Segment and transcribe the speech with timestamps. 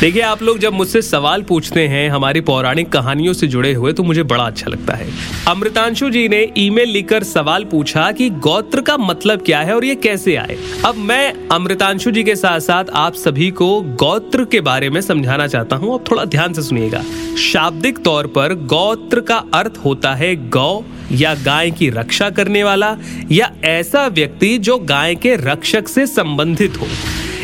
[0.00, 4.02] देखिए, आप लोग जब मुझसे सवाल पूछते हैं हमारी पौराणिक कहानियों से जुड़े हुए तो
[4.02, 5.06] मुझे बड़ा अच्छा लगता है।
[5.48, 9.94] अमृतांशु जी ने ईमेल लिखकर सवाल पूछा कि गोत्र का मतलब क्या है और ये
[9.94, 10.56] कैसे आए?
[10.86, 15.46] अब मैं अमृतांशु जी के साथ साथ आप सभी को गोत्र के बारे में समझाना
[15.46, 17.02] चाहता हूँ। अब थोड़ा ध्यान से सुनिएगा।
[17.42, 22.96] शाब्दिक तौर पर गोत्र का अर्थ होता है गौ या गाय की रक्षा करने वाला
[23.32, 26.86] या ऐसा व्यक्ति जो गाय के रक्षक से संबंधित हो।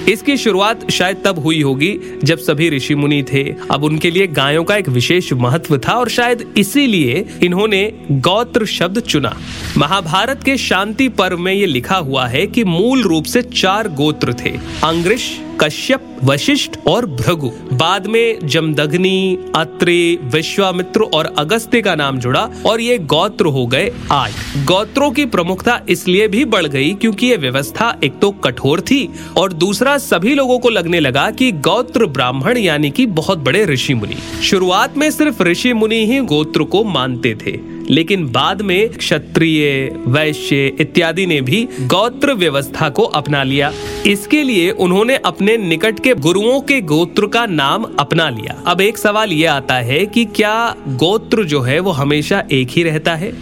[0.08, 4.64] इसकी शुरुआत शायद तब हुई होगी जब सभी ऋषि मुनि थे। अब उनके लिए गायों
[4.64, 9.36] का एक विशेष महत्व था और शायद इसीलिए इन्होंने गौत्र शब्द चुना।
[9.80, 14.32] महाभारत के शांति पर्व में ये लिखा हुआ है कि मूल रूप से चार गोत्र
[14.34, 14.50] थे,
[14.84, 15.24] अंग्रिश,
[15.60, 22.80] कश्यप, वशिष्ठ और भृगु। बाद में जमदग्नि, अत्रि, विश्वामित्र और अगस्त्य का नाम जुड़ा और
[22.80, 24.30] ये गोत्र हो गए आठ।
[24.66, 29.02] गोत्रों की प्रमुखता इसलिए भी बढ़ गई क्योंकि ये व्यवस्था एक तो कठोर थी
[29.36, 33.94] और दूसरा सभी लोगों को लगने लगा कि गोत्र ब्राह्मण यानी कि बहुत बड़े ऋषि
[33.94, 39.90] मुनि। शुरुआत में सिर्फ़ ऋषि मुनि ही गोत्र को मानते थे। लेकिन बाद में क्षत्रिय,
[40.06, 43.72] वैश्य इत्यादि ने भी गोत्र व्यवस्था को अपना लिया।
[44.06, 48.98] इसके लिए उन्होंने अपने निकट के गुरुओं के गोत्र का नाम अपना लिया। अब एक
[48.98, 53.32] सवाल ये आता है कि क्या गोत्र जो है वो हमेशा एक ही रहता है?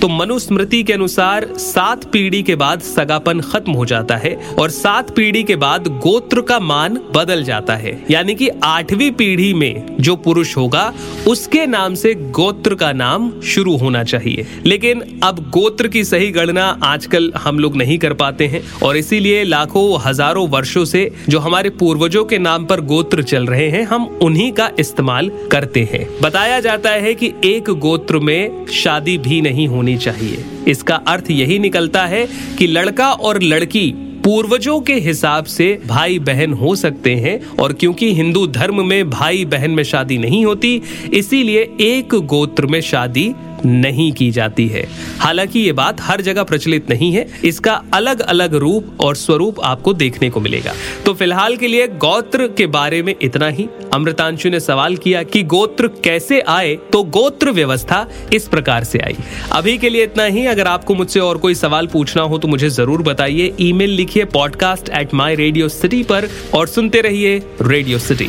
[0.00, 5.10] तो मनुस्मृति के अनुसार सात पीढ़ी के बाद सगापन खत्म हो जाता है और सात
[5.16, 10.16] पीढ़ी के बाद गोत्र का मान बदल जाता है। यानी कि आठवीं पीढ़ी में जो
[10.16, 10.94] पुरुष होगा,
[11.28, 16.66] उसके नाम से गोत्र का नाम शुरू होना चाहिए। लेकिन अब गोत्र की सही गणना
[16.84, 21.70] आजकल हम लोग नहीं कर पाते हैं और इसीलिए लाखों, हज़ारों वर्षों से जो हमारे
[21.76, 26.60] पूर्वजों के नाम पर गोत्र चल रहे हैं, हम उन्हीं का इस्तेमाल करते हैं। बताया
[26.60, 31.58] जाता है कि एक गोत्र में शादी भी नहीं होनी होनी चाहिए। इसका अर्थ यही
[31.58, 32.26] निकलता है
[32.58, 33.90] कि लड़का और लड़की
[34.24, 39.44] पूर्वजों के हिसाब से भाई बहन हो सकते हैं और क्योंकि हिंदू धर्म में भाई
[39.44, 40.80] बहन में शादी नहीं होती,
[41.12, 43.32] इसीलिए एक गोत्र में शादी
[43.64, 44.86] नहीं की जाती है।
[45.18, 49.92] हालाँकि ये बात हर जगह प्रचलित नहीं है, इसका अलग अलग रूप और स्वरूप आपको
[49.94, 50.72] देखने को मिलेगा।
[51.04, 55.42] तो फ़िलहाल के लिए गोत्र के बारे में इतना ही। अमृतांशु ने सवाल किया कि
[55.44, 59.16] गोत्र कैसे आए तो गोत्र व्यवस्था इस प्रकार से आई?
[59.52, 62.68] अभी के लिए इतना ही। अगर आपको मुझसे और कोई सवाल पूछना हो तो मुझे
[62.70, 68.28] ज़रूर बताइए। ईमेल लिखिए podcast at my radio city पर और सुनते रहिए रेडियो सिटी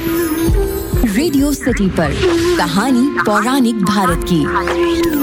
[1.07, 2.13] रेडियो सिटी पर,
[2.57, 5.16] कहानी पौराणिक भारत की।